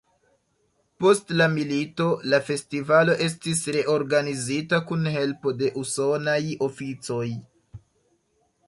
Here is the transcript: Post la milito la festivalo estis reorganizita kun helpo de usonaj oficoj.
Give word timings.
Post 1.03 1.33
la 1.41 1.45
milito 1.55 2.07
la 2.33 2.39
festivalo 2.47 3.19
estis 3.27 3.63
reorganizita 3.77 4.81
kun 4.89 5.07
helpo 5.19 5.55
de 5.63 5.71
usonaj 5.85 6.41
oficoj. 6.71 7.25